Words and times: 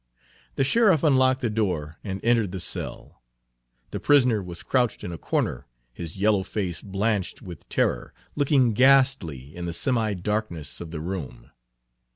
The 0.55 0.63
sheriff 0.63 1.03
unlocked 1.03 1.41
the 1.41 1.49
door 1.51 1.99
and 2.03 2.19
entered 2.25 2.51
the 2.51 2.59
cell. 2.59 3.21
The 3.91 3.99
prisoner 3.99 4.41
was 4.41 4.63
crouched 4.63 5.03
in 5.03 5.11
a 5.11 5.17
corner, 5.19 5.67
his 5.93 6.17
yellow 6.17 6.41
face, 6.41 6.81
blanched 6.81 7.43
with 7.43 7.69
terror, 7.69 8.11
looking 8.35 8.73
ghastly 8.73 9.55
in 9.55 9.65
the 9.65 9.73
semi 9.73 10.15
darkness 10.15 10.81
of 10.81 10.89
the 10.89 10.99
room. 11.01 11.51